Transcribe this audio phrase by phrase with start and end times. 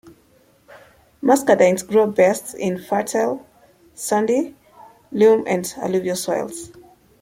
[1.21, 3.45] Muscadines grow best in fertile
[3.93, 4.55] sandy
[5.11, 6.71] loam and alluvial soils.